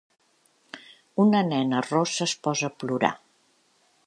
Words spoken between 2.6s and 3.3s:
a plorar.